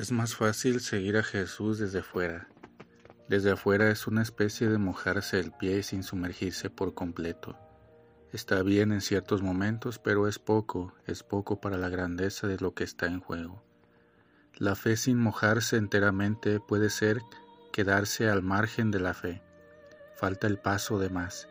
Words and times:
Es 0.00 0.12
más 0.12 0.34
fácil 0.34 0.80
seguir 0.80 1.18
a 1.18 1.22
Jesús 1.22 1.78
desde 1.78 2.02
fuera. 2.02 2.48
Desde 3.28 3.50
afuera 3.50 3.90
es 3.90 4.06
una 4.06 4.22
especie 4.22 4.70
de 4.70 4.78
mojarse 4.78 5.38
el 5.38 5.52
pie 5.52 5.82
sin 5.82 6.04
sumergirse 6.04 6.70
por 6.70 6.94
completo. 6.94 7.58
Está 8.32 8.62
bien 8.62 8.92
en 8.92 9.02
ciertos 9.02 9.42
momentos, 9.42 9.98
pero 9.98 10.26
es 10.26 10.38
poco, 10.38 10.94
es 11.06 11.22
poco 11.22 11.60
para 11.60 11.76
la 11.76 11.90
grandeza 11.90 12.46
de 12.46 12.56
lo 12.56 12.72
que 12.72 12.82
está 12.82 13.08
en 13.08 13.20
juego. 13.20 13.62
La 14.56 14.74
fe 14.74 14.96
sin 14.96 15.18
mojarse 15.18 15.76
enteramente 15.76 16.60
puede 16.60 16.88
ser 16.88 17.20
quedarse 17.70 18.30
al 18.30 18.40
margen 18.42 18.90
de 18.90 19.00
la 19.00 19.12
fe. 19.12 19.42
Falta 20.16 20.46
el 20.46 20.58
paso 20.58 20.98
de 20.98 21.10
más. 21.10 21.46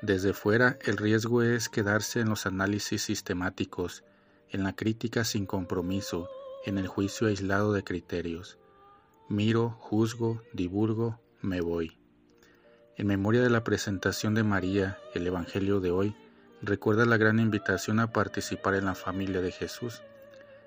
Desde 0.00 0.32
fuera 0.32 0.78
el 0.86 0.96
riesgo 0.96 1.42
es 1.42 1.68
quedarse 1.68 2.20
en 2.20 2.30
los 2.30 2.46
análisis 2.46 3.02
sistemáticos, 3.02 4.02
en 4.48 4.62
la 4.62 4.74
crítica 4.74 5.24
sin 5.24 5.44
compromiso, 5.44 6.30
en 6.64 6.78
el 6.78 6.86
juicio 6.86 7.26
aislado 7.26 7.72
de 7.72 7.84
criterios. 7.84 8.58
Miro, 9.28 9.70
juzgo, 9.80 10.42
divulgo, 10.52 11.20
me 11.40 11.60
voy. 11.60 11.98
En 12.96 13.06
memoria 13.06 13.42
de 13.42 13.50
la 13.50 13.64
presentación 13.64 14.34
de 14.34 14.44
María, 14.44 14.98
el 15.14 15.26
Evangelio 15.26 15.80
de 15.80 15.90
hoy 15.90 16.14
recuerda 16.60 17.06
la 17.06 17.16
gran 17.16 17.40
invitación 17.40 17.98
a 17.98 18.12
participar 18.12 18.74
en 18.74 18.84
la 18.84 18.94
familia 18.94 19.40
de 19.40 19.50
Jesús. 19.50 20.02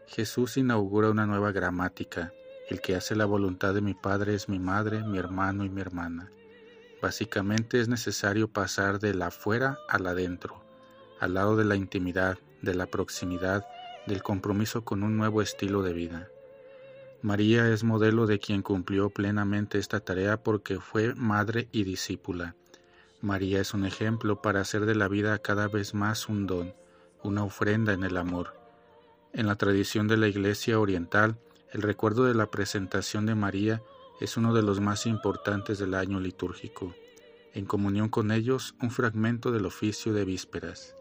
Jesús 0.08 0.58
inaugura 0.58 1.10
una 1.10 1.26
nueva 1.26 1.52
gramática. 1.52 2.34
El 2.70 2.82
que 2.82 2.96
hace 2.96 3.16
la 3.16 3.26
voluntad 3.26 3.74
de 3.74 3.82
mi 3.82 3.94
Padre 3.94 4.34
es 4.34 4.50
mi 4.50 4.60
madre, 4.60 5.04
mi 5.04 5.20
hermano 5.20 5.64
y 5.64 5.70
mi 5.70 5.82
hermana. 5.82 6.32
Básicamente 7.02 7.80
es 7.80 7.88
necesario 7.88 8.48
pasar 8.48 9.00
de 9.00 9.14
la 9.14 9.28
afuera 9.28 9.78
al 9.88 10.08
adentro, 10.08 10.64
al 11.20 11.36
lado 11.36 11.56
de 11.56 11.66
la 11.66 11.76
intimidad, 11.76 12.40
de 12.64 12.74
la 12.74 12.88
proximidad, 12.88 13.66
del 14.08 14.24
compromiso 14.24 14.84
con 14.84 15.04
un 15.04 15.18
nuevo 15.18 15.42
estilo 15.42 15.82
de 15.82 15.94
vida. 15.94 16.30
María 17.22 17.70
es 17.70 17.84
modelo 17.84 18.28
de 18.28 18.40
quien 18.40 18.62
cumplió 18.62 19.10
plenamente 19.10 19.80
esta 19.80 20.00
tarea 20.00 20.38
porque 20.44 20.80
fue 20.80 21.16
madre 21.16 21.68
y 21.72 21.84
discípula. 21.84 22.56
María 23.22 23.62
es 23.62 23.74
un 23.74 23.86
ejemplo 23.86 24.42
para 24.42 24.62
hacer 24.62 24.86
de 24.86 24.94
la 24.94 25.08
vida 25.08 25.40
cada 25.40 25.68
vez 25.68 25.94
más 25.94 26.30
un 26.30 26.46
don, 26.46 26.76
una 27.24 27.44
ofrenda 27.44 27.94
en 27.94 28.04
el 28.04 28.18
amor. 28.18 28.54
En 29.34 29.48
la 29.48 29.56
tradición 29.56 30.08
de 30.08 30.18
la 30.18 30.28
Iglesia 30.28 30.80
Oriental, 30.80 31.40
el 31.72 31.82
recuerdo 31.82 32.26
de 32.26 32.36
la 32.36 32.52
presentación 32.52 33.26
de 33.26 33.36
María 33.36 33.82
es 34.22 34.38
uno 34.38 34.54
de 34.54 34.62
los 34.62 34.80
más 34.80 35.06
importantes 35.08 35.80
del 35.80 35.96
año 35.96 36.20
litúrgico. 36.20 36.94
En 37.54 37.66
comunión 37.66 38.10
con 38.10 38.32
ellos, 38.32 38.76
un 38.82 38.92
fragmento 38.92 39.52
del 39.52 39.66
oficio 39.66 40.14
de 40.14 40.26
vísperas. 40.26 40.96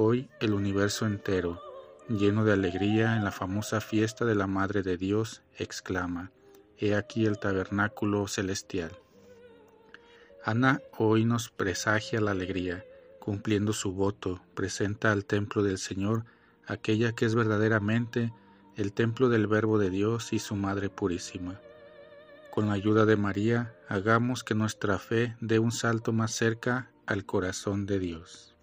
Hoy 0.00 0.30
el 0.38 0.54
universo 0.54 1.06
entero, 1.06 1.60
lleno 2.08 2.44
de 2.44 2.52
alegría 2.52 3.16
en 3.16 3.24
la 3.24 3.32
famosa 3.32 3.80
fiesta 3.80 4.24
de 4.24 4.36
la 4.36 4.46
Madre 4.46 4.84
de 4.84 4.96
Dios, 4.96 5.42
exclama, 5.56 6.30
He 6.76 6.94
aquí 6.94 7.26
el 7.26 7.40
tabernáculo 7.40 8.28
celestial. 8.28 8.92
Ana 10.44 10.80
hoy 10.96 11.24
nos 11.24 11.50
presagia 11.50 12.20
la 12.20 12.30
alegría, 12.30 12.84
cumpliendo 13.18 13.72
su 13.72 13.90
voto, 13.90 14.40
presenta 14.54 15.10
al 15.10 15.24
templo 15.24 15.64
del 15.64 15.78
Señor 15.78 16.24
aquella 16.64 17.10
que 17.10 17.24
es 17.24 17.34
verdaderamente 17.34 18.32
el 18.76 18.92
templo 18.92 19.28
del 19.28 19.48
Verbo 19.48 19.78
de 19.78 19.90
Dios 19.90 20.32
y 20.32 20.38
su 20.38 20.54
Madre 20.54 20.90
Purísima. 20.90 21.60
Con 22.52 22.68
la 22.68 22.74
ayuda 22.74 23.04
de 23.04 23.16
María, 23.16 23.74
hagamos 23.88 24.44
que 24.44 24.54
nuestra 24.54 25.00
fe 25.00 25.34
dé 25.40 25.58
un 25.58 25.72
salto 25.72 26.12
más 26.12 26.30
cerca 26.30 26.92
al 27.04 27.26
corazón 27.26 27.84
de 27.84 27.98
Dios. 27.98 28.54